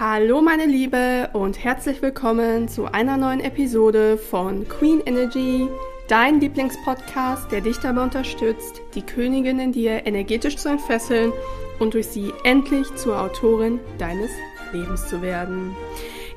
[0.00, 5.68] Hallo meine Liebe und herzlich willkommen zu einer neuen Episode von Queen Energy,
[6.08, 11.34] dein Lieblingspodcast, der dich dabei unterstützt, die Königin in dir energetisch zu entfesseln
[11.80, 14.30] und durch sie endlich zur Autorin deines
[14.72, 15.76] Lebens zu werden.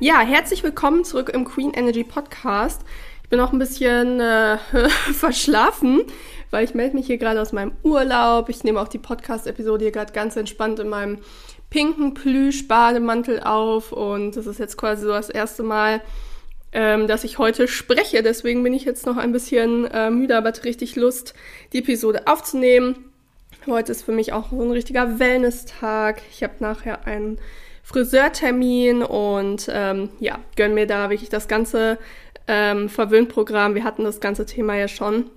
[0.02, 2.82] Ja, herzlich willkommen zurück im Queen Energy Podcast.
[3.23, 4.57] Ich bin auch ein bisschen äh,
[5.14, 6.02] verschlafen,
[6.52, 8.50] weil ich melde mich hier gerade aus meinem Urlaub.
[8.50, 11.20] Ich nehme auch die Podcast-Episode hier gerade ganz entspannt in meinem
[11.74, 16.02] pinken Plüsch-Bademantel auf und das ist jetzt quasi so das erste Mal,
[16.72, 18.22] ähm, dass ich heute spreche.
[18.22, 21.34] Deswegen bin ich jetzt noch ein bisschen äh, müde, aber hatte richtig Lust,
[21.73, 23.12] die Episode aufzunehmen.
[23.66, 26.22] Heute ist für mich auch so ein richtiger Wellness-Tag.
[26.31, 27.40] Ich habe nachher einen
[27.81, 31.98] Friseurtermin und ähm, ja, gönn mir da wirklich das ganze
[32.48, 33.73] ähm, Verwöhnprogramm.
[33.73, 35.31] Wir hatten das ganze Thema ja schon.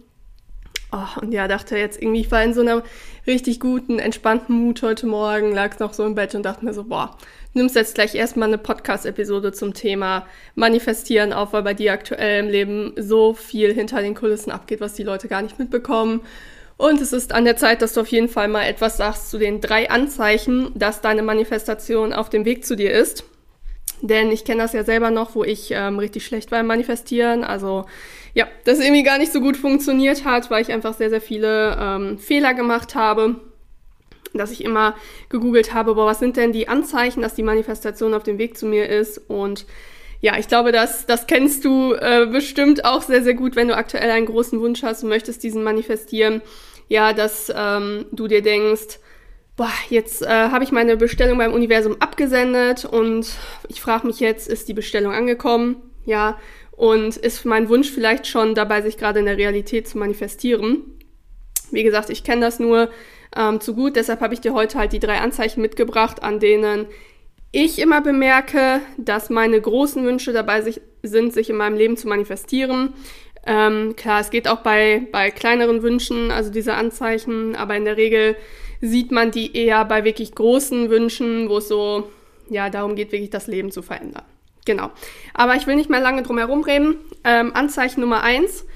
[0.93, 2.83] Oh, und ja, dachte jetzt irgendwie, ich war in so einer
[3.27, 6.85] richtig guten, entspannten Mut heute Morgen, lag noch so im Bett und dachte mir so,
[6.85, 7.17] boah,
[7.55, 12.51] nimmst jetzt gleich erstmal eine Podcast-Episode zum Thema Manifestieren auf, weil bei dir aktuell im
[12.51, 16.21] Leben so viel hinter den Kulissen abgeht, was die Leute gar nicht mitbekommen.
[16.77, 19.39] Und es ist an der Zeit, dass du auf jeden Fall mal etwas sagst zu
[19.39, 23.25] den drei Anzeichen, dass deine Manifestation auf dem Weg zu dir ist.
[24.03, 27.45] Denn ich kenne das ja selber noch, wo ich ähm, richtig schlecht war im Manifestieren.
[27.45, 27.87] Also
[28.35, 31.77] ja, das irgendwie gar nicht so gut funktioniert hat, weil ich einfach sehr, sehr viele
[31.81, 33.37] ähm, Fehler gemacht habe.
[34.35, 34.95] Dass ich immer
[35.31, 38.67] gegoogelt habe, boah, was sind denn die Anzeichen, dass die Manifestation auf dem Weg zu
[38.67, 39.19] mir ist?
[39.29, 39.65] Und
[40.21, 43.77] ja, ich glaube, das, das kennst du äh, bestimmt auch sehr, sehr gut, wenn du
[43.77, 46.43] aktuell einen großen Wunsch hast und möchtest diesen manifestieren.
[46.89, 48.99] Ja, dass ähm, du dir denkst,
[49.57, 53.27] boah, jetzt äh, habe ich meine Bestellung beim Universum abgesendet und
[53.69, 55.77] ich frage mich jetzt, ist die Bestellung angekommen?
[56.05, 56.39] Ja,
[56.73, 60.83] und ist mein Wunsch vielleicht schon dabei, sich gerade in der Realität zu manifestieren.
[61.71, 62.91] Wie gesagt, ich kenne das nur
[63.35, 66.87] ähm, zu gut, deshalb habe ich dir heute halt die drei Anzeichen mitgebracht, an denen
[67.51, 72.07] ich immer bemerke, dass meine großen Wünsche dabei sich, sind, sich in meinem Leben zu
[72.07, 72.93] manifestieren.
[73.47, 77.97] Ähm, klar, es geht auch bei, bei kleineren Wünschen, also diese Anzeichen, aber in der
[77.97, 78.37] Regel
[78.81, 82.11] sieht man die eher bei wirklich großen Wünschen, wo es so,
[82.49, 84.25] ja, darum geht, wirklich das Leben zu verändern.
[84.65, 84.91] Genau.
[85.33, 86.97] Aber ich will nicht mehr lange drum herum reden.
[87.25, 88.67] Ähm, Anzeichen Nummer eins.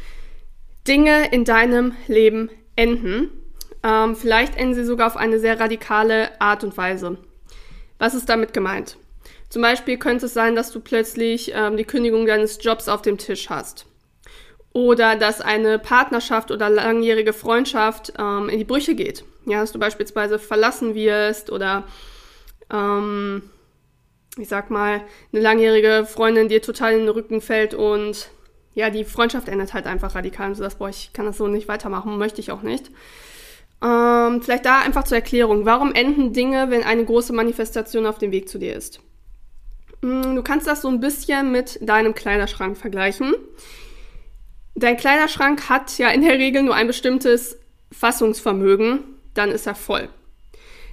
[0.87, 3.31] Dinge in deinem Leben enden.
[3.83, 7.19] Ähm, vielleicht enden sie sogar auf eine sehr radikale Art und Weise.
[7.99, 8.97] Was ist damit gemeint?
[9.49, 13.19] Zum Beispiel könnte es sein, dass du plötzlich ähm, die Kündigung deines Jobs auf dem
[13.19, 13.87] Tisch hast.
[14.73, 19.25] Oder dass eine Partnerschaft oder langjährige Freundschaft ähm, in die Brüche geht.
[19.47, 21.85] Ja, dass du beispielsweise verlassen wirst oder
[22.71, 23.43] ähm,
[24.37, 25.03] ich sag mal,
[25.33, 28.31] eine langjährige Freundin dir total in den Rücken fällt und
[28.75, 31.49] ja, die Freundschaft endet halt einfach radikal und so das, boah, ich kann das so
[31.49, 32.91] nicht weitermachen, möchte ich auch nicht.
[33.83, 35.65] Ähm, vielleicht da einfach zur Erklärung.
[35.65, 39.01] Warum enden Dinge, wenn eine große Manifestation auf dem Weg zu dir ist?
[40.03, 43.35] Hm, du kannst das so ein bisschen mit deinem Kleiderschrank vergleichen.
[44.75, 47.59] Dein Kleiderschrank hat ja in der Regel nur ein bestimmtes
[47.91, 49.01] Fassungsvermögen,
[49.35, 50.09] dann ist er voll.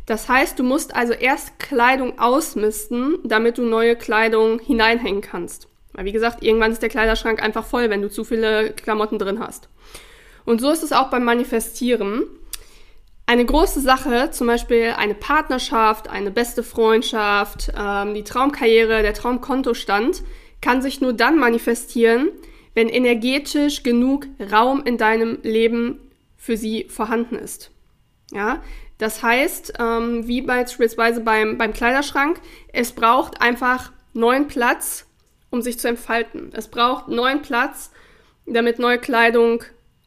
[0.06, 5.68] Das heißt, du musst also erst Kleidung ausmisten, damit du neue Kleidung hineinhängen kannst.
[5.94, 9.40] Weil wie gesagt, irgendwann ist der Kleiderschrank einfach voll, wenn du zu viele Klamotten drin
[9.40, 9.68] hast.
[10.46, 12.24] Und so ist es auch beim Manifestieren.
[13.26, 20.24] Eine große Sache, zum Beispiel eine Partnerschaft, eine beste Freundschaft, ähm, die Traumkarriere, der Traumkontostand,
[20.62, 22.30] kann sich nur dann manifestieren,
[22.74, 26.00] wenn energetisch genug Raum in deinem Leben
[26.38, 27.72] für sie vorhanden ist.
[28.32, 28.62] Ja,
[28.98, 32.42] das heißt, ähm, wie beispielsweise beim, beim Kleiderschrank,
[32.74, 35.06] es braucht einfach neuen Platz,
[35.50, 36.52] um sich zu entfalten.
[36.54, 37.92] Es braucht neuen Platz,
[38.46, 39.64] damit neue Kleidung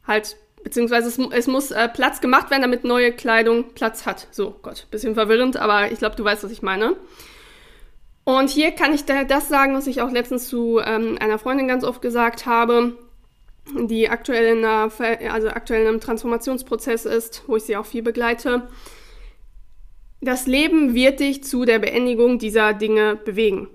[0.07, 4.27] halt, beziehungsweise es, es muss äh, Platz gemacht werden, damit neue Kleidung Platz hat.
[4.33, 6.97] So, Gott, bisschen verwirrend, aber ich glaube, du weißt, was ich meine.
[8.25, 11.85] Und hier kann ich das sagen, was ich auch letztens zu ähm, einer Freundin ganz
[11.85, 12.97] oft gesagt habe
[13.87, 14.91] die aktuell in, einer,
[15.33, 18.69] also aktuell in einem Transformationsprozess ist, wo ich sie auch viel begleite.
[20.21, 23.69] Das Leben wird dich zu der Beendigung dieser Dinge bewegen.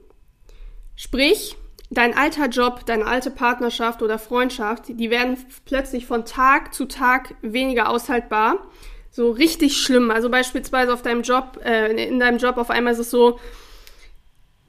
[0.95, 1.57] Sprich,
[1.89, 7.35] dein alter Job, deine alte Partnerschaft oder Freundschaft, die werden plötzlich von Tag zu Tag
[7.41, 8.67] weniger aushaltbar.
[9.09, 10.11] So richtig schlimm.
[10.11, 13.39] Also beispielsweise auf deinem Job, äh, in deinem Job auf einmal ist es so,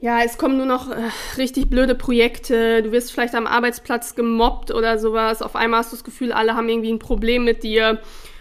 [0.06, 4.70] ja, es kommen nur noch äh, richtig blöde Projekte, du wirst vielleicht am Arbeitsplatz gemobbt
[4.70, 5.42] oder sowas.
[5.42, 8.00] Auf einmal hast du das Gefühl, alle haben irgendwie ein Problem mit dir.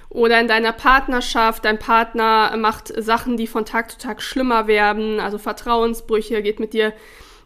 [0.10, 5.20] Oder in deiner Partnerschaft, dein Partner macht Sachen, die von Tag zu Tag schlimmer werden,
[5.20, 6.94] also Vertrauensbrüche, geht mit dir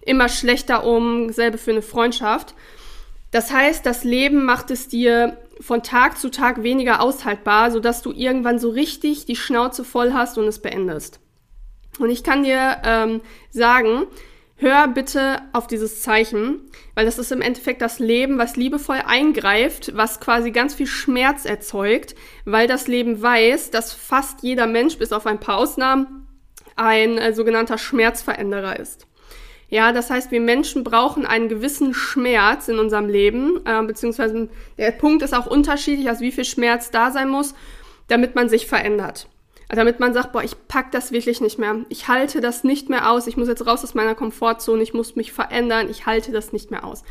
[0.01, 2.55] immer schlechter um, selbe für eine Freundschaft.
[3.31, 8.11] Das heißt, das Leben macht es dir von Tag zu Tag weniger aushaltbar, sodass du
[8.11, 11.21] irgendwann so richtig die Schnauze voll hast und es beendest.
[11.99, 14.07] Und ich kann dir ähm, sagen,
[14.55, 16.61] hör bitte auf dieses Zeichen,
[16.95, 21.45] weil das ist im Endeffekt das Leben, was liebevoll eingreift, was quasi ganz viel Schmerz
[21.45, 22.15] erzeugt,
[22.45, 26.25] weil das Leben weiß, dass fast jeder Mensch, bis auf ein paar Ausnahmen,
[26.75, 29.05] ein äh, sogenannter Schmerzveränderer ist.
[29.69, 34.91] Ja, das heißt, wir Menschen brauchen einen gewissen Schmerz in unserem Leben, äh, beziehungsweise der
[34.91, 37.53] Punkt ist auch unterschiedlich, also wie viel Schmerz da sein muss,
[38.07, 39.27] damit man sich verändert.
[39.69, 41.77] Also damit man sagt, boah, ich pack das wirklich nicht mehr.
[41.89, 43.27] Ich halte das nicht mehr aus.
[43.27, 44.81] Ich muss jetzt raus aus meiner Komfortzone.
[44.81, 45.89] Ich muss mich verändern.
[45.89, 47.03] Ich halte das nicht mehr aus.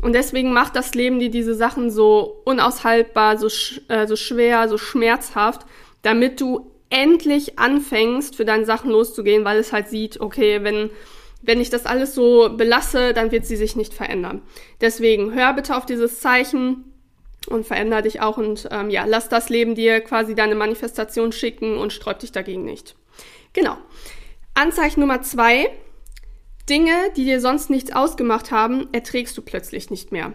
[0.00, 4.66] Und deswegen macht das Leben dir diese Sachen so unaushaltbar, so, sch äh, so schwer,
[4.68, 5.66] so schmerzhaft,
[6.00, 10.90] damit du endlich anfängst, für deine Sachen loszugehen, weil es halt sieht, okay, wenn
[11.42, 14.42] wenn ich das alles so belasse, dann wird sie sich nicht verändern.
[14.80, 16.89] Deswegen hör bitte auf dieses Zeichen
[17.50, 21.76] und veränder dich auch und ähm, ja, lass das Leben dir quasi deine Manifestation schicken
[21.76, 22.96] und sträub dich dagegen nicht.
[23.52, 23.76] Genau.
[24.54, 25.70] Anzeichen Nummer zwei.
[26.68, 30.32] Dinge, die dir sonst nichts ausgemacht haben, erträgst du plötzlich nicht mehr.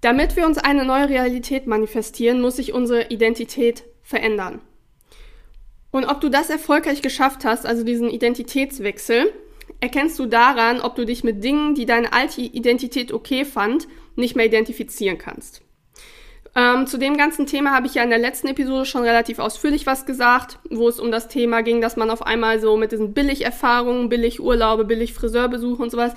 [0.00, 4.60] Damit wir uns eine neue Realität manifestieren, muss sich unsere Identität verändern.
[5.90, 9.32] Und ob du das erfolgreich geschafft hast, also diesen Identitätswechsel,
[9.80, 14.36] erkennst du daran, ob du dich mit Dingen, die deine alte Identität okay fand, nicht
[14.36, 15.62] mehr identifizieren kannst.
[16.56, 19.86] Ähm, zu dem ganzen Thema habe ich ja in der letzten Episode schon relativ ausführlich
[19.86, 23.14] was gesagt, wo es um das Thema ging, dass man auf einmal so mit diesen
[23.14, 26.12] Billig-Erfahrungen, Billig-Urlaube, Billig-Friseurbesuche und sowas,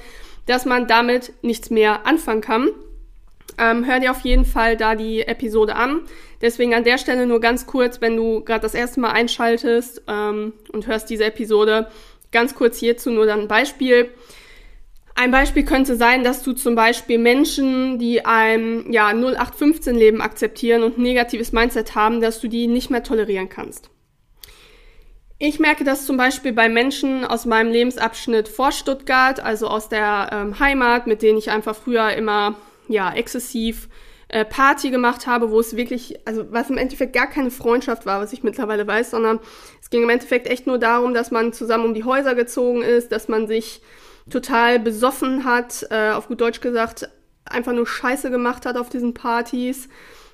[0.47, 2.69] dass man damit nichts mehr anfangen kann.
[3.59, 6.01] Ähm, hör dir auf jeden Fall da die Episode an.
[6.41, 10.53] Deswegen an der Stelle nur ganz kurz, wenn du gerade das erste Mal einschaltest ähm,
[10.71, 11.87] und hörst diese Episode,
[12.31, 14.09] ganz kurz hierzu nur dann ein Beispiel.
[15.15, 20.97] Ein Beispiel könnte sein, dass du zum Beispiel Menschen, die ein ja, 0815-Leben akzeptieren und
[20.97, 23.89] negatives Mindset haben, dass du die nicht mehr tolerieren kannst.
[25.37, 30.29] Ich merke das zum Beispiel bei Menschen aus meinem Lebensabschnitt vor Stuttgart, also aus der
[30.31, 32.55] ähm, Heimat, mit denen ich einfach früher immer
[32.87, 33.89] ja, exzessiv
[34.29, 38.19] äh, Party gemacht habe, wo es wirklich, also was im Endeffekt gar keine Freundschaft war,
[38.19, 39.39] was ich mittlerweile weiß, sondern
[39.81, 43.11] es ging im Endeffekt echt nur darum, dass man zusammen um die Häuser gezogen ist,
[43.11, 43.81] dass man sich
[44.29, 47.09] total besoffen hat, äh, auf gut Deutsch gesagt,
[47.45, 49.89] einfach nur Scheiße gemacht hat auf diesen Partys.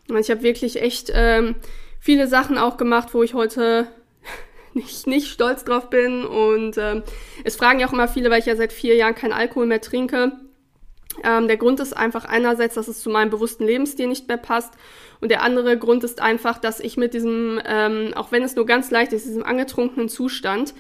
[0.08, 1.56] Ich habe wirklich echt ähm,
[2.00, 3.88] viele Sachen auch gemacht, wo ich heute
[4.74, 6.26] nicht, nicht stolz drauf bin.
[6.26, 7.04] Und ähm,
[7.44, 9.82] es fragen ja auch immer viele, weil ich ja seit vier Jahren keinen Alkohol mehr
[9.82, 10.32] trinke.
[11.24, 14.74] Ähm, der Grund ist einfach einerseits, dass es zu meinem bewussten Lebensstil nicht mehr passt.
[15.22, 18.66] Und der andere Grund ist einfach, dass ich mit diesem, ähm, auch wenn es nur
[18.66, 20.74] ganz leicht ist, diesem angetrunkenen Zustand,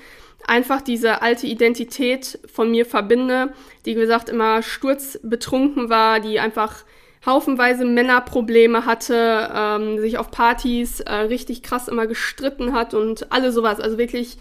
[0.47, 3.53] einfach diese alte Identität von mir verbinde,
[3.86, 6.83] die wie gesagt immer sturzbetrunken war, die einfach
[7.25, 13.51] haufenweise Männerprobleme hatte, ähm, sich auf Partys äh, richtig krass immer gestritten hat und alle
[13.51, 13.80] sowas.
[13.80, 14.38] Also wirklich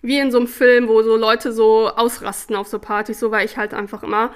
[0.00, 3.44] wie in so einem Film, wo so Leute so ausrasten auf so Partys, so war
[3.44, 4.30] ich halt einfach immer.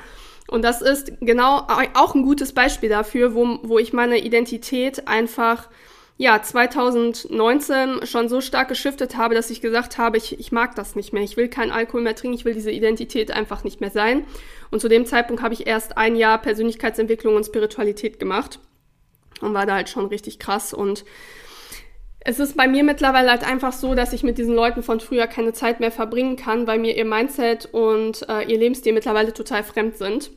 [0.48, 5.68] Und das ist genau auch ein gutes Beispiel dafür, wo, wo ich meine Identität einfach
[6.18, 10.96] ja 2019 schon so stark geschiftet habe, dass ich gesagt habe, ich, ich mag das
[10.96, 11.22] nicht mehr.
[11.22, 14.24] Ich will keinen Alkohol mehr trinken, ich will diese Identität einfach nicht mehr sein.
[14.70, 18.60] Und zu dem Zeitpunkt habe ich erst ein Jahr Persönlichkeitsentwicklung und Spiritualität gemacht
[19.40, 21.04] und war da halt schon richtig krass und
[22.28, 25.28] es ist bei mir mittlerweile halt einfach so, dass ich mit diesen Leuten von früher
[25.28, 29.62] keine Zeit mehr verbringen kann, weil mir ihr Mindset und äh, ihr Lebensstil mittlerweile total
[29.62, 30.32] fremd sind.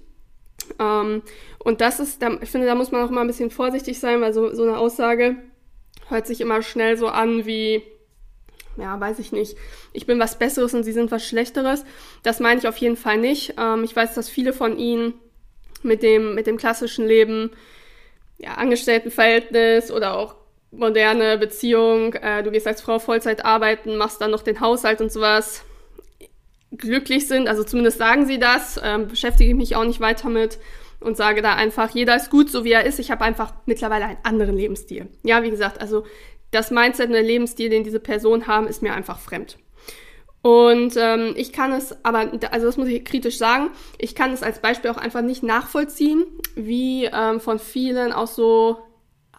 [0.78, 1.24] Ähm,
[1.58, 4.22] und das ist, da, ich finde, da muss man auch mal ein bisschen vorsichtig sein,
[4.22, 5.38] weil so, so eine Aussage
[6.10, 7.84] hört sich immer schnell so an wie,
[8.78, 9.56] ja, weiß ich nicht,
[9.94, 11.86] ich bin was Besseres und sie sind was Schlechteres.
[12.24, 13.56] Das meine ich auf jeden Fall nicht.
[13.58, 15.14] Ähm, ich weiß, dass viele von ihnen
[15.84, 17.52] mit dem, mit dem klassischen Leben,
[18.38, 20.36] ja, Angestelltenverhältnis oder auch
[20.72, 25.12] moderne Beziehung, äh, du gehst als Frau Vollzeit arbeiten, machst dann noch den Haushalt und
[25.12, 25.64] sowas,
[26.72, 30.60] glücklich sind, also zumindest sagen sie das, ähm, beschäftige ich mich auch nicht weiter mit
[31.00, 33.00] und sage da einfach, jeder ist gut, so wie er ist.
[33.00, 35.08] Ich habe einfach mittlerweile einen anderen Lebensstil.
[35.24, 36.06] Ja, wie gesagt, also
[36.52, 39.58] das Mindset und der Lebensstil, den diese Personen haben, ist mir einfach fremd.
[40.42, 44.42] Und ähm, ich kann es, aber, also das muss ich kritisch sagen, ich kann es
[44.42, 46.24] als Beispiel auch einfach nicht nachvollziehen,
[46.56, 48.78] wie ähm, von vielen auch so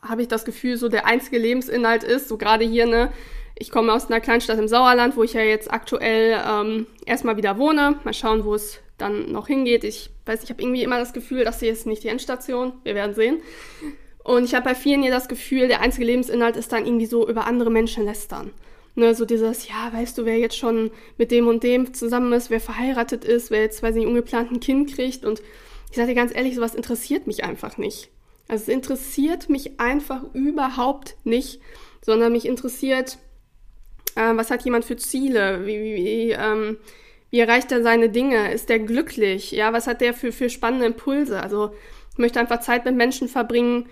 [0.02, 3.12] habe ich das Gefühl, so der einzige Lebensinhalt ist, so gerade hier, ne,
[3.58, 7.58] ich komme aus einer Kleinstadt im Sauerland, wo ich ja jetzt aktuell ähm, erstmal wieder
[7.58, 7.96] wohne.
[8.04, 9.84] Mal schauen, wo es dann noch hingeht.
[9.84, 12.72] Ich weiß, ich habe irgendwie immer das Gefühl, das hier ist nicht die Endstation.
[12.84, 13.38] Wir werden sehen.
[14.22, 17.28] Und ich habe bei vielen hier das Gefühl, der einzige Lebensinhalt ist dann irgendwie so
[17.28, 18.52] über andere Menschen lästern.
[18.96, 22.50] Ne, so dieses, ja, weißt du, wer jetzt schon mit dem und dem zusammen ist,
[22.50, 25.24] wer verheiratet ist, wer jetzt, weiß ich, ungeplant ein Kind kriegt.
[25.24, 25.40] Und
[25.90, 28.10] ich sage dir ganz ehrlich, sowas interessiert mich einfach nicht.
[28.48, 31.60] Also es interessiert mich einfach überhaupt nicht,
[32.02, 33.18] sondern mich interessiert
[34.16, 35.66] Äh, was hat jemand für Ziele?
[35.66, 36.78] Wie, wie, wie, ähm,
[37.30, 38.52] wie erreicht er seine Dinge?
[38.52, 39.52] Ist der glücklich?
[39.52, 41.40] Ja, was hat der für, für spannende Impulse?
[41.40, 41.72] Also
[42.12, 43.88] ich möchte einfach Zeit mit Menschen verbringen,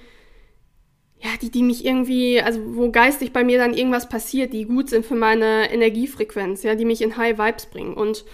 [1.21, 4.88] ja, die, die mich irgendwie, also wo geistig bei mir dann irgendwas passiert, die gut
[4.88, 7.95] sind für meine Energiefrequenz, ja, die mich in High Vibes bringen.
[7.95, 8.25] Und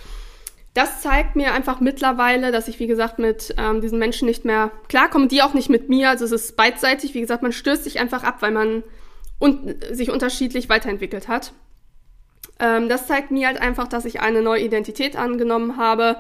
[0.75, 4.73] das zeigt mir einfach mittlerweile, dass ich, wie gesagt, mit ähm, diesen Menschen nicht mehr
[4.89, 6.11] klarkomme, die auch nicht mit mir.
[6.11, 8.83] Also es ist beidseitig, wie gesagt, man stößt sich einfach ab, weil man
[9.41, 11.53] un sich unterschiedlich weiterentwickelt hat.
[12.59, 16.17] Ähm, das zeigt mir halt einfach, dass ich eine neue Identität angenommen habe,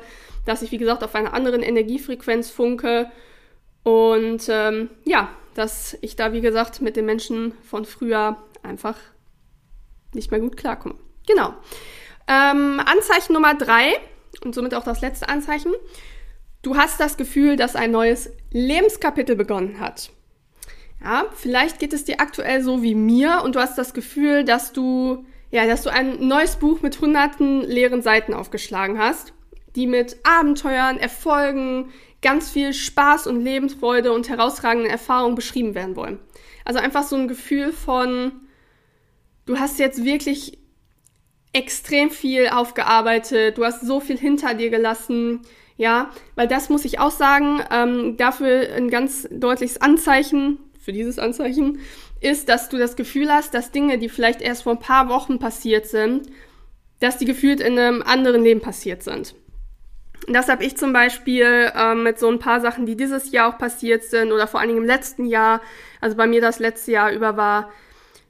[0.46, 3.10] dass ich, wie gesagt, auf einer anderen Energiefrequenz funke
[3.82, 8.96] und ähm, ja, dass ich da, wie gesagt, mit den Menschen von früher einfach
[10.12, 10.96] nicht mehr gut klarkomme.
[11.26, 11.54] Genau.
[12.26, 13.92] Ähm, Anzeichen Nummer drei
[14.44, 15.72] und somit auch das letzte Anzeichen.
[16.62, 20.10] Du hast das Gefühl, dass ein neues Lebenskapitel begonnen hat.
[21.02, 24.72] Ja, vielleicht geht es dir aktuell so wie mir und du hast das Gefühl, dass
[24.72, 29.34] du, ja, dass du ein neues Buch mit hunderten leeren Seiten aufgeschlagen hast,
[29.76, 31.92] die mit Abenteuern, Erfolgen,
[32.22, 36.18] ganz viel Spaß und Lebensfreude und herausragenden Erfahrungen beschrieben werden wollen.
[36.64, 38.32] Also einfach so ein Gefühl von,
[39.46, 40.58] du hast jetzt wirklich
[41.52, 45.42] extrem viel aufgearbeitet, du hast so viel hinter dir gelassen,
[45.76, 51.18] ja, weil das muss ich auch sagen, ähm, dafür ein ganz deutliches Anzeichen, für dieses
[51.18, 51.78] Anzeichen,
[52.24, 55.38] ist, dass du das Gefühl hast, dass Dinge, die vielleicht erst vor ein paar Wochen
[55.38, 56.28] passiert sind,
[57.00, 59.34] dass die gefühlt in einem anderen Leben passiert sind.
[60.26, 63.58] Das habe ich zum Beispiel ähm, mit so ein paar Sachen, die dieses Jahr auch
[63.58, 65.60] passiert sind oder vor allen Dingen im letzten Jahr.
[66.00, 67.70] Also bei mir das letzte Jahr über war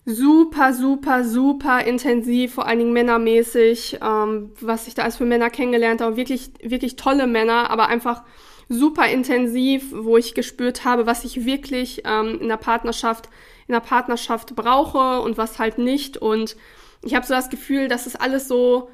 [0.04, 5.50] super, super, super intensiv, vor allen Dingen männermäßig, ähm, was ich da alles für Männer
[5.50, 6.16] kennengelernt habe.
[6.16, 8.24] Wirklich, wirklich tolle Männer, aber einfach
[8.68, 13.28] super intensiv, wo ich gespürt habe, was ich wirklich ähm, in der Partnerschaft,
[13.66, 16.16] in der Partnerschaft brauche und was halt nicht.
[16.16, 16.56] Und
[17.02, 18.90] ich habe so das Gefühl, dass es alles so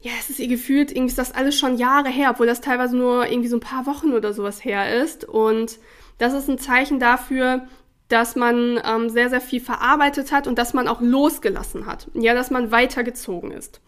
[0.00, 2.96] ja, es ist ihr gefühlt, irgendwie ist das alles schon Jahre her, obwohl das teilweise
[2.96, 5.24] nur irgendwie so ein paar Wochen oder sowas her ist.
[5.24, 5.78] Und
[6.18, 7.66] das ist ein Zeichen dafür,
[8.08, 12.08] dass man ähm, sehr, sehr viel verarbeitet hat und dass man auch losgelassen hat.
[12.14, 13.80] Ja, dass man weitergezogen ist.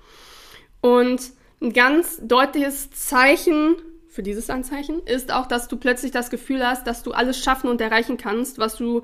[0.80, 1.22] Und
[1.62, 3.76] ein ganz deutliches Zeichen
[4.08, 7.70] für dieses Anzeichen ist auch, dass du plötzlich das Gefühl hast, dass du alles schaffen
[7.70, 9.02] und erreichen kannst, was du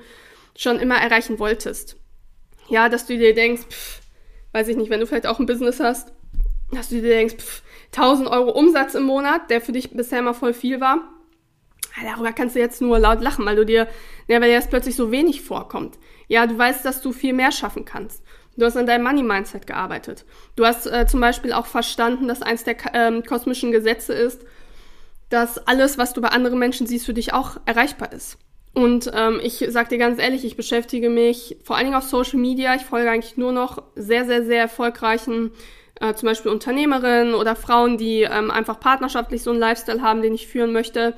[0.56, 1.96] schon immer erreichen wolltest.
[2.68, 4.00] Ja, dass du dir denkst, pff,
[4.52, 6.12] weiß ich nicht, wenn du vielleicht auch ein Business hast,
[6.72, 7.62] dass du dir denkst, pff,
[7.94, 11.00] 1000 Euro Umsatz im Monat, der für dich bisher immer voll viel war,
[12.04, 13.88] darüber kannst du jetzt nur laut lachen, weil du dir,
[14.28, 15.98] ja, weil dir das plötzlich so wenig vorkommt.
[16.28, 18.22] Ja, du weißt, dass du viel mehr schaffen kannst.
[18.56, 20.24] Du hast an deinem Money-Mindset gearbeitet.
[20.56, 24.42] Du hast äh, zum Beispiel auch verstanden, dass eins der ähm, kosmischen Gesetze ist,
[25.28, 28.38] dass alles, was du bei anderen Menschen siehst, für dich auch erreichbar ist.
[28.76, 32.38] Und ähm, ich sag dir ganz ehrlich, ich beschäftige mich vor allen Dingen auf Social
[32.38, 32.74] Media.
[32.74, 35.52] Ich folge eigentlich nur noch sehr, sehr, sehr erfolgreichen
[35.98, 40.34] äh, zum Beispiel Unternehmerinnen oder Frauen, die ähm, einfach partnerschaftlich so einen Lifestyle haben, den
[40.34, 41.14] ich führen möchte.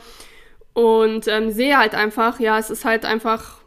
[0.73, 3.59] Und ähm, sehe halt einfach, ja, es ist halt einfach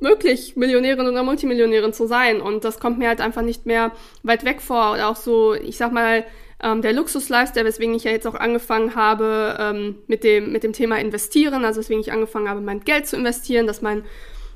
[0.00, 2.40] möglich, Millionärin oder Multimillionärin zu sein.
[2.40, 3.92] Und das kommt mir halt einfach nicht mehr
[4.24, 4.94] weit weg vor.
[4.94, 6.24] Oder auch so, ich sag mal,
[6.62, 10.72] ähm, der Luxus-Lifestyle, weswegen ich ja jetzt auch angefangen habe ähm, mit, dem, mit dem
[10.72, 14.04] Thema Investieren, also weswegen ich angefangen habe, mein Geld zu investieren, dass mein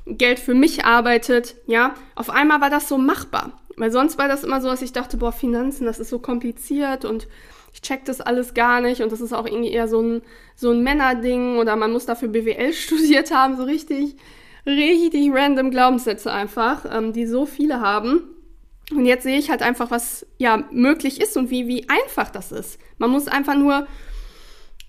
[0.05, 3.61] Geld für mich arbeitet, ja, auf einmal war das so machbar.
[3.77, 7.05] Weil sonst war das immer so, dass ich dachte, boah, Finanzen, das ist so kompliziert
[7.05, 7.27] und
[7.73, 10.21] ich check das alles gar nicht und das ist auch irgendwie eher so ein,
[10.55, 14.15] so ein Männerding oder man muss dafür BWL studiert haben, so richtig,
[14.65, 18.23] richtig random Glaubenssätze einfach, ähm, die so viele haben.
[18.91, 22.51] Und jetzt sehe ich halt einfach, was ja möglich ist und wie, wie einfach das
[22.51, 22.79] ist.
[22.97, 23.87] Man muss einfach nur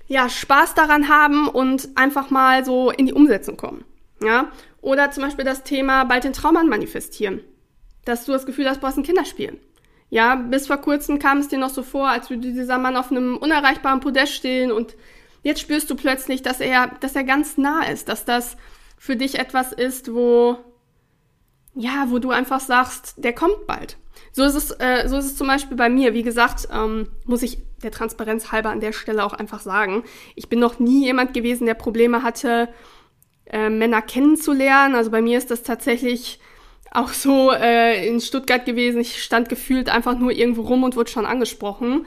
[0.07, 3.85] ja, Spaß daran haben und einfach mal so in die Umsetzung kommen.
[4.23, 4.51] Ja?
[4.81, 7.41] Oder zum Beispiel das Thema bald den Traummann manifestieren
[8.05, 9.59] dass du das Gefühl hast, du brauchst ein Kinderspiel.
[10.11, 13.11] Ja, bis vor kurzem kam es dir noch so vor, als würde dieser Mann auf
[13.11, 14.95] einem unerreichbaren Podest stehen und
[15.43, 18.57] jetzt spürst du plötzlich, dass er, dass er ganz nah ist, dass das
[18.99, 20.59] für dich etwas ist, wo,
[21.75, 23.97] ja, wo du einfach sagst, der kommt bald.
[24.33, 26.15] So ist es, äh, so ist es zum Beispiel bei mir.
[26.15, 30.05] Wie gesagt, ähm, muss ich der Transparenz halber an der Stelle auch einfach sagen.
[30.35, 32.69] Ich bin noch nie jemand gewesen, der Probleme hatte,
[33.47, 34.95] äh, Männer kennenzulernen.
[34.95, 36.41] Also bei mir ist das tatsächlich
[36.91, 39.01] auch so äh, in Stuttgart gewesen.
[39.01, 42.07] Ich stand gefühlt einfach nur irgendwo rum und wurde schon angesprochen.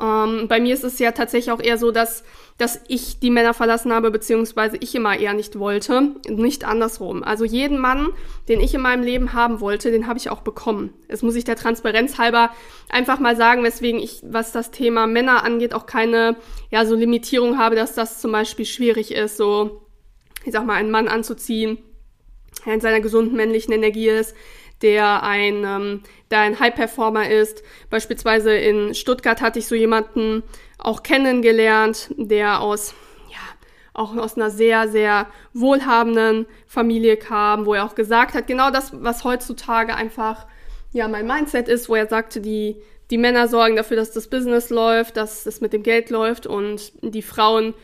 [0.00, 2.24] Ähm, bei mir ist es ja tatsächlich auch eher so, dass,
[2.58, 7.22] dass ich die Männer verlassen habe, beziehungsweise ich immer eher nicht wollte, nicht andersrum.
[7.22, 8.08] Also jeden Mann,
[8.48, 10.92] den ich in meinem Leben haben wollte, den habe ich auch bekommen.
[11.06, 12.50] Es muss ich der Transparenz halber
[12.90, 16.36] einfach mal sagen, weswegen ich, was das Thema Männer angeht, auch keine,
[16.70, 19.82] ja, so Limitierung habe, dass das zum Beispiel schwierig ist, so,
[20.44, 21.78] ich sag mal, einen Mann anzuziehen,
[22.66, 24.34] in seiner gesunden männlichen Energie ist.
[24.82, 27.62] Der ein, ähm, der ein High-Performer ist.
[27.90, 30.42] Beispielsweise in Stuttgart hatte ich so jemanden
[30.78, 32.94] auch kennengelernt, der aus
[33.94, 38.90] auch aus einer sehr, sehr wohlhabenden Familie kam, wo er auch gesagt hat, genau das,
[38.92, 40.46] was heutzutage einfach
[40.92, 42.76] ja mein Mindset ist, wo er sagte, die,
[43.10, 46.92] die Männer sorgen dafür, dass das Business läuft, dass es mit dem Geld läuft und
[47.02, 47.74] die Frauen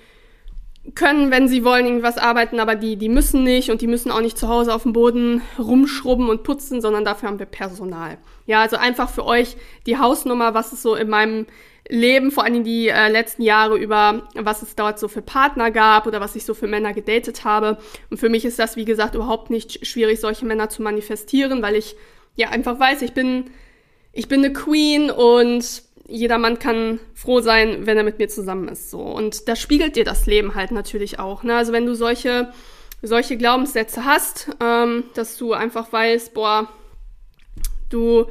[0.95, 4.21] können, wenn sie wollen, irgendwas arbeiten, aber die, die müssen nicht und die müssen auch
[4.21, 8.19] nicht zu Hause auf dem Boden rumschrubben und putzen, sondern dafür haben wir Personal.
[8.47, 9.57] Ja, also einfach für euch
[9.87, 11.47] die Hausnummer, was es so in meinem
[11.89, 16.07] Leben, vor allem die äh, letzten Jahre über, was es dort so für Partner gab
[16.07, 17.79] oder was ich so für Männer gedatet habe.
[18.11, 21.75] Und für mich ist das, wie gesagt, überhaupt nicht schwierig, solche Männer zu manifestieren, weil
[21.75, 21.97] ich
[22.37, 23.51] ja einfach weiß, ich bin,
[24.13, 28.69] ich bin eine Queen und jeder Mann kann froh sein, wenn er mit mir zusammen
[28.69, 28.91] ist.
[28.91, 29.01] So.
[29.01, 31.45] Und das spiegelt dir das Leben halt natürlich auch.
[31.45, 31.55] Ne?
[31.55, 32.53] Also wenn du solche,
[33.01, 36.69] solche Glaubenssätze hast, ähm, dass du einfach weißt, boah,
[37.91, 38.27] du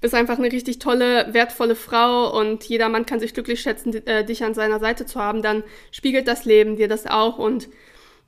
[0.00, 4.24] bist einfach eine richtig tolle, wertvolle Frau und jeder Mann kann sich glücklich schätzen, äh,
[4.24, 7.68] dich an seiner Seite zu haben, dann spiegelt das Leben dir das auch und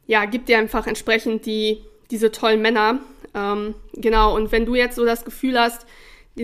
[0.06, 2.98] ja, gibt dir einfach entsprechend die, diese tollen Männer.
[3.34, 5.86] Ähm, genau, und wenn du jetzt so das Gefühl hast,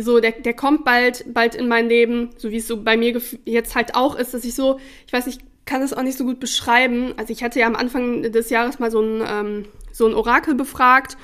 [0.00, 3.20] so, der, der kommt bald, bald in mein Leben, so wie es so bei mir
[3.44, 6.24] jetzt halt auch ist, dass ich so, ich weiß, ich kann es auch nicht so
[6.24, 7.14] gut beschreiben.
[7.16, 10.54] Also ich hatte ja am Anfang des Jahres mal so ein, ähm, so ein Orakel
[10.54, 11.16] befragt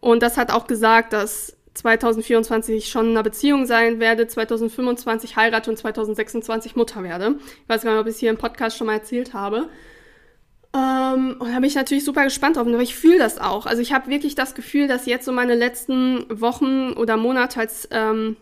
[0.00, 5.70] und das hat auch gesagt, dass 2024 schon in einer Beziehung sein werde, 2025 heirate
[5.70, 7.36] und 2026 Mutter werde.
[7.62, 9.68] Ich weiß gar nicht, ob ich es hier im Podcast schon mal erzählt habe.
[10.76, 13.66] Ähm, und da bin ich natürlich super gespannt drauf, aber ich fühle das auch.
[13.66, 17.88] Also ich habe wirklich das Gefühl, dass jetzt so meine letzten Wochen oder Monate als
[17.90, 18.36] ähm,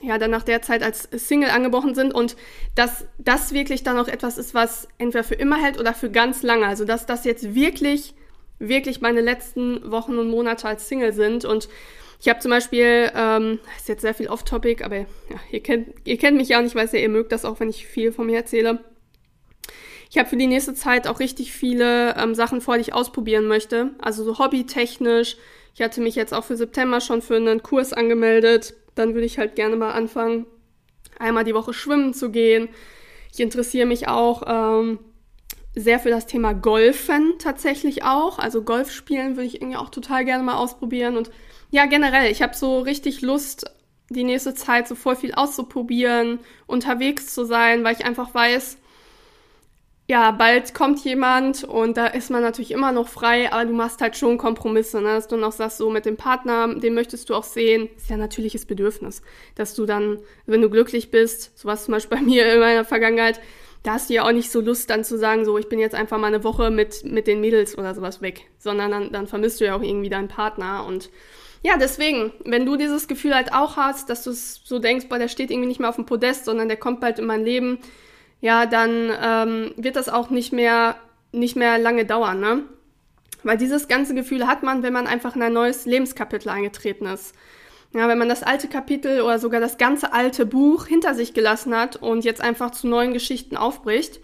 [0.00, 2.36] ja dann nach der Zeit als Single angebrochen sind und
[2.76, 6.42] dass das wirklich dann auch etwas ist, was entweder für immer hält oder für ganz
[6.42, 6.66] lange.
[6.66, 8.14] Also dass das jetzt wirklich
[8.60, 11.68] wirklich meine letzten Wochen und Monate als Single sind und
[12.22, 15.06] ich habe zum Beispiel, ähm, ist jetzt sehr viel off-topic, aber ja,
[15.50, 17.70] ihr kennt, ihr kennt mich ja und ich weiß ja, ihr mögt das auch, wenn
[17.70, 18.80] ich viel von mir erzähle.
[20.10, 23.46] Ich habe für die nächste Zeit auch richtig viele ähm, Sachen vor, die ich ausprobieren
[23.46, 23.90] möchte.
[24.00, 25.36] Also so hobbytechnisch.
[25.72, 28.74] Ich hatte mich jetzt auch für September schon für einen Kurs angemeldet.
[28.96, 30.46] Dann würde ich halt gerne mal anfangen,
[31.18, 32.68] einmal die Woche schwimmen zu gehen.
[33.32, 34.98] Ich interessiere mich auch ähm,
[35.76, 38.40] sehr für das Thema Golfen tatsächlich auch.
[38.40, 41.30] Also Golf spielen würde ich irgendwie auch total gerne mal ausprobieren und
[41.70, 43.70] ja, generell, ich habe so richtig Lust,
[44.08, 48.76] die nächste Zeit so voll viel auszuprobieren, unterwegs zu sein, weil ich einfach weiß,
[50.10, 54.00] ja, bald kommt jemand und da ist man natürlich immer noch frei, aber du machst
[54.00, 55.14] halt schon Kompromisse, ne?
[55.14, 58.16] dass du noch sagst, so mit dem Partner, den möchtest du auch sehen, ist ja
[58.16, 59.22] ein natürliches Bedürfnis,
[59.54, 63.40] dass du dann, wenn du glücklich bist, sowas zum Beispiel bei mir in meiner Vergangenheit,
[63.84, 65.94] da hast du ja auch nicht so Lust dann zu sagen, so ich bin jetzt
[65.94, 69.60] einfach mal eine Woche mit, mit den Mädels oder sowas weg, sondern dann, dann vermisst
[69.60, 71.08] du ja auch irgendwie deinen Partner und
[71.62, 75.28] ja, deswegen, wenn du dieses Gefühl halt auch hast, dass du so denkst, boah, der
[75.28, 77.78] steht irgendwie nicht mehr auf dem Podest, sondern der kommt bald in mein Leben,
[78.40, 80.96] ja, dann ähm, wird das auch nicht mehr,
[81.32, 82.62] nicht mehr lange dauern, ne?
[83.42, 87.34] Weil dieses ganze Gefühl hat man, wenn man einfach in ein neues Lebenskapitel eingetreten ist.
[87.92, 91.74] Ja, wenn man das alte Kapitel oder sogar das ganze alte Buch hinter sich gelassen
[91.74, 94.20] hat und jetzt einfach zu neuen Geschichten aufbricht.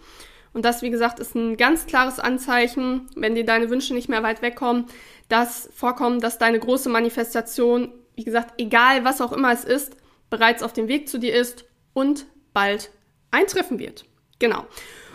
[0.53, 4.23] Und das, wie gesagt, ist ein ganz klares Anzeichen, wenn dir deine Wünsche nicht mehr
[4.23, 4.85] weit wegkommen,
[5.27, 9.97] dass vorkommen, dass deine große Manifestation, wie gesagt, egal was auch immer es ist,
[10.29, 12.89] bereits auf dem Weg zu dir ist und bald
[13.31, 14.05] eintreffen wird.
[14.39, 14.65] Genau.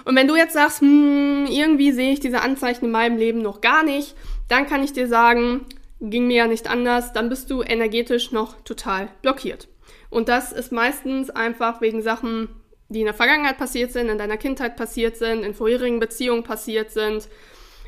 [0.05, 3.61] Und wenn du jetzt sagst, hm, irgendwie sehe ich diese Anzeichen in meinem Leben noch
[3.61, 4.17] gar nicht,
[4.49, 5.67] dann kann ich dir sagen,
[6.01, 9.69] ging mir ja nicht anders, dann bist du energetisch noch total blockiert.
[10.11, 12.49] Und das ist meistens einfach wegen Sachen,
[12.89, 16.91] die in der Vergangenheit passiert sind, in deiner Kindheit passiert sind, in vorherigen Beziehungen passiert
[16.91, 17.29] sind.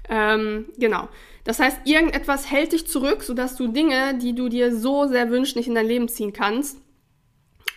[0.09, 1.09] Ähm, genau.
[1.45, 5.57] Das heißt, irgendetwas hält dich zurück, sodass du Dinge, die du dir so sehr wünschst,
[5.57, 6.79] nicht in dein Leben ziehen kannst.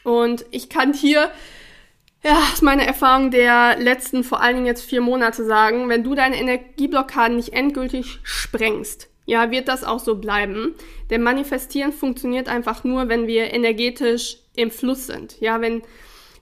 [0.04, 1.30] Und ich kann hier,
[2.23, 6.15] ja, aus meiner Erfahrung der letzten, vor allen Dingen jetzt vier Monate sagen, wenn du
[6.15, 10.73] deine Energieblockaden nicht endgültig sprengst, ja, wird das auch so bleiben.
[11.10, 15.39] Denn manifestieren funktioniert einfach nur, wenn wir energetisch im Fluss sind.
[15.39, 15.84] Ja, wenn,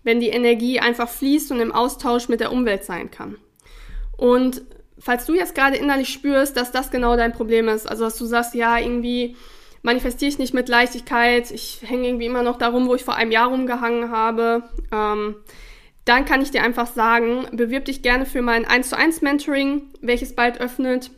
[0.03, 3.38] wenn die Energie einfach fließt und im Austausch mit der Umwelt sein kann.
[4.17, 4.61] Und
[4.97, 8.25] falls du jetzt gerade innerlich spürst, dass das genau dein Problem ist, also dass du
[8.25, 9.35] sagst, ja, irgendwie
[9.81, 13.31] manifestiere ich nicht mit Leichtigkeit, ich hänge irgendwie immer noch darum, wo ich vor einem
[13.31, 15.35] Jahr rumgehangen habe, ähm,
[16.06, 19.89] dann kann ich dir einfach sagen, bewirb dich gerne für mein 1 zu 1 Mentoring,
[20.02, 21.12] welches bald öffnet.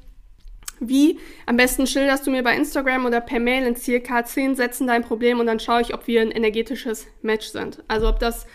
[0.79, 1.19] Wie?
[1.45, 5.03] Am besten schilderst du mir bei Instagram oder per Mail in circa 10 Sätzen dein
[5.03, 7.83] Problem und dann schaue ich, ob wir ein energetisches Match sind.
[7.87, 8.45] Also ob das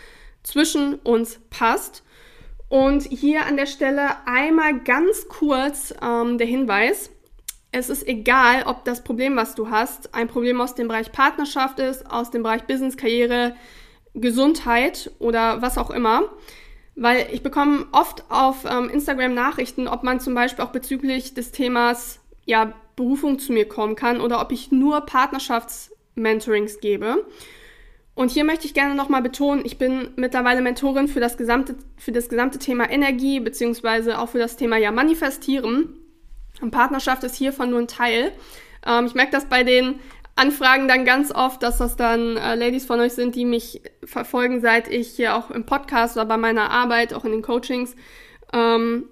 [0.41, 2.03] zwischen uns passt.
[2.67, 7.11] Und hier an der Stelle einmal ganz kurz ähm, der Hinweis.
[7.71, 11.79] es ist egal, ob das Problem, was du hast, ein Problem aus dem Bereich Partnerschaft
[11.79, 13.55] ist, aus dem Bereich Business, Karriere,
[14.13, 16.23] Gesundheit oder was auch immer.
[16.95, 21.51] Weil ich bekomme oft auf ähm, Instagram Nachrichten, ob man zum Beispiel auch bezüglich des
[21.51, 27.25] Themas ja, Berufung zu mir kommen kann oder ob ich nur Partnerschaftsmentorings gebe.
[28.15, 32.11] Und hier möchte ich gerne nochmal betonen, ich bin mittlerweile Mentorin für das gesamte, für
[32.11, 35.97] das gesamte Thema Energie, beziehungsweise auch für das Thema ja Manifestieren.
[36.61, 38.31] Und Partnerschaft ist hiervon nur ein Teil.
[38.85, 39.99] Ähm, ich merke das bei den
[40.35, 44.61] Anfragen dann ganz oft, dass das dann äh, Ladies von euch sind, die mich verfolgen,
[44.61, 47.95] seit ich hier auch im Podcast oder bei meiner Arbeit, auch in den Coachings,
[48.51, 49.07] ähm,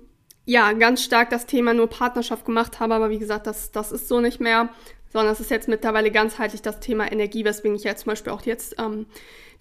[0.45, 2.95] ja, ganz stark das Thema nur Partnerschaft gemacht habe.
[2.95, 4.69] Aber wie gesagt, das, das ist so nicht mehr,
[5.13, 8.41] sondern es ist jetzt mittlerweile ganzheitlich das Thema Energie, weswegen ich jetzt zum Beispiel auch
[8.43, 9.05] jetzt ähm,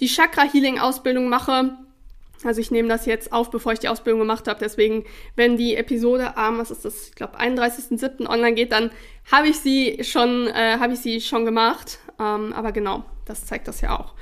[0.01, 1.77] die Chakra-Healing-Ausbildung mache
[2.45, 4.59] also ich nehme das jetzt auf, bevor ich die Ausbildung gemacht habe.
[4.61, 5.05] Deswegen,
[5.37, 8.27] wenn die Episode am, was ist das, ich glaube 31.07.
[8.27, 8.91] online geht, dann
[9.31, 11.99] habe ich sie schon, äh, habe ich sie schon gemacht.
[12.19, 14.15] Ähm, aber genau, das zeigt das ja auch.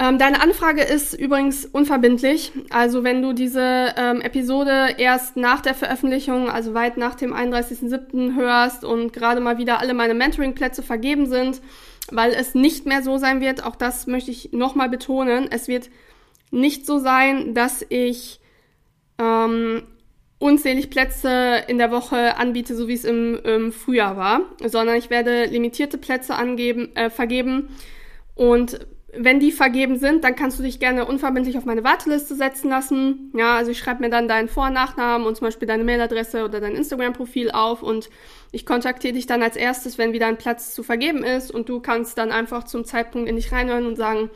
[0.00, 2.52] Ähm, deine Anfrage ist übrigens unverbindlich.
[2.70, 8.36] Also wenn du diese ähm, Episode erst nach der Veröffentlichung, also weit nach dem 31.07.
[8.36, 11.60] hörst und gerade mal wieder alle meine Mentoring-Plätze vergeben sind,
[12.12, 15.90] weil es nicht mehr so sein wird, auch das möchte ich nochmal betonen, es wird
[16.50, 18.40] nicht so sein, dass ich
[19.18, 19.82] ähm,
[20.38, 25.10] unzählig Plätze in der Woche anbiete, so wie es im, im Frühjahr war, sondern ich
[25.10, 27.68] werde limitierte Plätze angeben, äh, vergeben
[28.34, 28.78] und
[29.12, 33.32] wenn die vergeben sind, dann kannst du dich gerne unverbindlich auf meine Warteliste setzen lassen.
[33.34, 36.44] Ja, also ich schreibe mir dann deinen Vor- und Nachnamen und zum Beispiel deine Mailadresse
[36.44, 38.10] oder dein Instagram-Profil auf und
[38.52, 41.80] ich kontaktiere dich dann als erstes, wenn wieder ein Platz zu vergeben ist und du
[41.80, 44.30] kannst dann einfach zum Zeitpunkt in dich reinhören und sagen,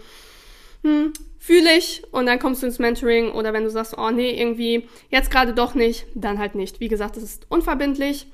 [0.82, 4.30] hm, fühle ich und dann kommst du ins Mentoring oder wenn du sagst, oh nee,
[4.30, 6.80] irgendwie jetzt gerade doch nicht, dann halt nicht.
[6.80, 8.26] Wie gesagt, es ist unverbindlich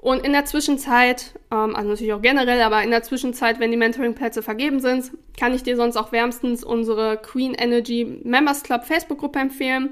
[0.00, 3.76] und in der Zwischenzeit, ähm, also natürlich auch generell, aber in der Zwischenzeit, wenn die
[3.76, 9.40] Mentoring-Plätze vergeben sind, kann ich dir sonst auch wärmstens unsere Queen Energy Members Club Facebook-Gruppe
[9.40, 9.90] empfehlen.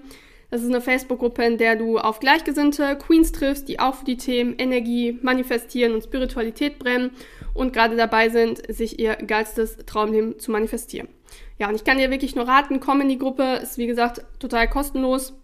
[0.53, 4.17] Das ist eine Facebook-Gruppe, in der du auf Gleichgesinnte Queens triffst, die auch für die
[4.17, 7.11] Themen Energie, Manifestieren und Spiritualität brennen
[7.53, 11.09] und gerade dabei sind, sich ihr geilstes Traumleben zu manifestieren.
[11.59, 14.23] Ja, und ich kann dir wirklich nur raten, komm in die Gruppe, ist wie gesagt
[14.39, 15.35] total kostenlos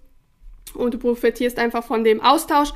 [0.74, 2.72] und du profitierst einfach von dem Austausch,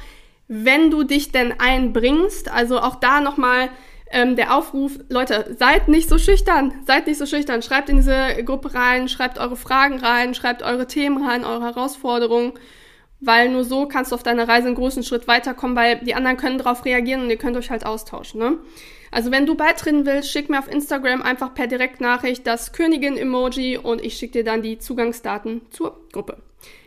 [0.48, 2.50] wenn du dich denn einbringst.
[2.50, 3.70] Also auch da nochmal
[4.10, 8.42] ähm, der Aufruf, Leute, seid nicht so schüchtern, seid nicht so schüchtern, schreibt in diese
[8.44, 12.52] Gruppe rein, schreibt eure Fragen rein, schreibt eure Themen rein, eure Herausforderungen,
[13.20, 16.36] weil nur so kannst du auf deiner Reise einen großen Schritt weiterkommen, weil die anderen
[16.36, 18.58] können darauf reagieren und ihr könnt euch halt austauschen, ne?
[19.16, 24.04] Also wenn du beitreten willst, schick mir auf Instagram einfach per Direktnachricht das Königin-Emoji und
[24.04, 26.36] ich schicke dir dann die Zugangsdaten zur Gruppe.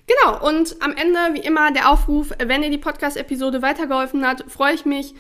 [0.05, 4.75] Genau, und am Ende, wie immer, der Aufruf, wenn dir die Podcast-Episode weitergeholfen hat, freue
[4.75, 5.15] ich mich,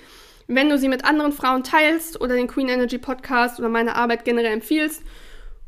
[0.45, 4.23] wenn du sie mit anderen Frauen teilst oder den Queen Energy Podcast oder meine Arbeit
[4.23, 5.01] generell empfiehlst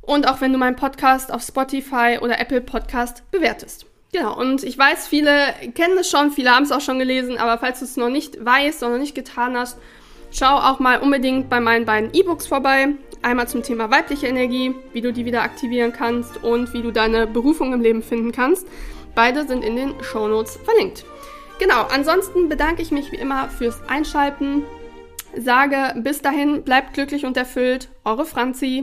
[0.02, 3.88] und auch wenn du meinen Podcast auf Spotify oder Apple Podcast bewertest.
[4.14, 5.34] Genau, und ich weiß, viele
[5.74, 8.46] kennen es schon, viele haben es auch schon gelesen, aber falls du es noch nicht
[8.46, 9.80] weißt oder noch nicht getan hast,
[10.32, 12.90] Schau auch mal unbedingt bei meinen beiden E-Books vorbei.
[13.22, 17.28] Einmal zum Thema weibliche Energie, wie du die wieder aktivieren kannst und wie du deine
[17.28, 18.66] Berufung im Leben finden kannst.
[19.14, 21.06] Beide sind in den Show Notes verlinkt.
[21.60, 24.64] Genau, ansonsten bedanke ich mich wie immer fürs Einschalten.
[25.38, 27.90] Sage bis dahin, bleibt glücklich und erfüllt.
[28.04, 28.80] Eure Franzi.